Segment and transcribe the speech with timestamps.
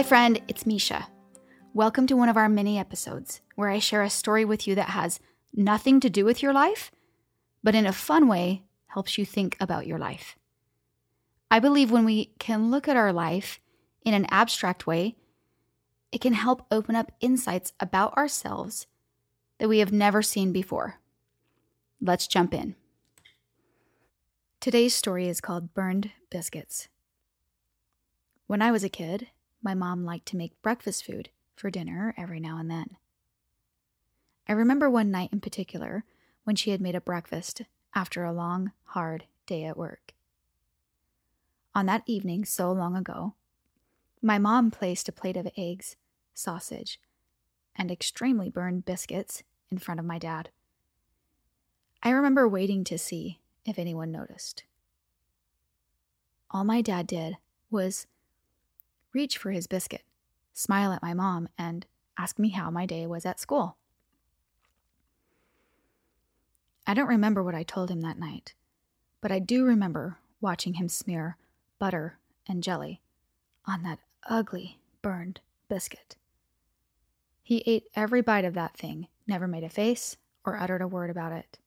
[0.00, 1.08] Hi, friend, it's Misha.
[1.74, 4.88] Welcome to one of our mini episodes where I share a story with you that
[4.88, 5.20] has
[5.52, 6.90] nothing to do with your life,
[7.62, 10.38] but in a fun way helps you think about your life.
[11.50, 13.60] I believe when we can look at our life
[14.02, 15.16] in an abstract way,
[16.10, 18.86] it can help open up insights about ourselves
[19.58, 20.98] that we have never seen before.
[22.00, 22.74] Let's jump in.
[24.60, 26.88] Today's story is called Burned Biscuits.
[28.46, 29.26] When I was a kid,
[29.62, 32.96] my mom liked to make breakfast food for dinner every now and then.
[34.48, 36.04] I remember one night in particular
[36.44, 37.62] when she had made a breakfast
[37.94, 40.14] after a long, hard day at work.
[41.74, 43.34] On that evening, so long ago,
[44.22, 45.96] my mom placed a plate of eggs,
[46.34, 47.00] sausage,
[47.76, 50.50] and extremely burned biscuits in front of my dad.
[52.02, 54.64] I remember waiting to see if anyone noticed.
[56.50, 57.36] All my dad did
[57.70, 58.06] was
[59.12, 60.02] reach for his biscuit,
[60.52, 61.86] smile at my mom, and
[62.18, 63.76] ask me how my day was at school.
[66.86, 68.54] I don't remember what I told him that night,
[69.20, 71.36] but I do remember watching him smear
[71.78, 73.00] butter and jelly
[73.66, 76.16] on that ugly, burned biscuit.
[77.42, 81.10] He ate every bite of that thing, never made a face or uttered a word
[81.10, 81.58] about it.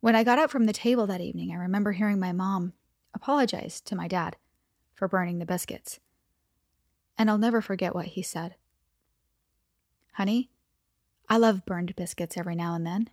[0.00, 2.74] When I got up from the table that evening, I remember hearing my mom
[3.14, 4.36] apologize to my dad
[4.94, 6.00] for burning the biscuits.
[7.18, 8.56] And I'll never forget what he said.
[10.14, 10.50] Honey,
[11.28, 13.10] I love burned biscuits every now and then.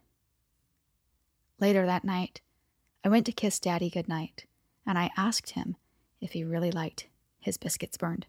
[1.60, 2.42] Later that night,
[3.04, 4.46] I went to kiss Daddy goodnight,
[4.86, 5.76] and I asked him
[6.20, 7.08] if he really liked
[7.40, 8.28] his biscuits burned.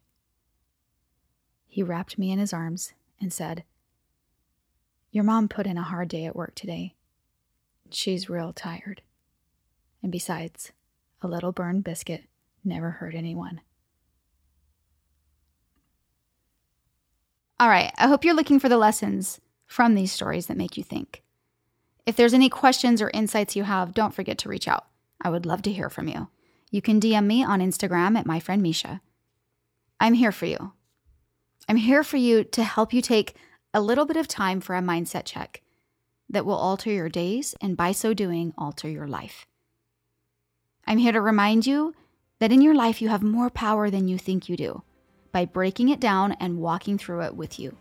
[1.68, 3.64] He wrapped me in his arms and said,
[5.10, 6.94] Your mom put in a hard day at work today.
[7.90, 9.02] She's real tired.
[10.02, 10.72] And besides,
[11.20, 12.24] a little burned biscuit
[12.64, 13.60] never hurt anyone.
[17.60, 20.82] All right, I hope you're looking for the lessons from these stories that make you
[20.82, 21.22] think.
[22.04, 24.86] If there's any questions or insights you have, don't forget to reach out.
[25.20, 26.28] I would love to hear from you.
[26.70, 29.00] You can DM me on Instagram at my friend Misha.
[30.00, 30.72] I'm here for you.
[31.68, 33.36] I'm here for you to help you take
[33.72, 35.62] a little bit of time for a mindset check
[36.28, 39.46] that will alter your days and by so doing, alter your life.
[40.86, 41.94] I'm here to remind you
[42.42, 44.82] that in your life you have more power than you think you do
[45.30, 47.76] by breaking it down and walking through it with you.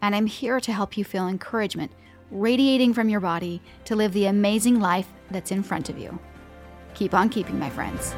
[0.00, 1.90] And I'm here to help you feel encouragement
[2.30, 6.16] radiating from your body to live the amazing life that's in front of you.
[6.94, 8.14] Keep on keeping, my friends.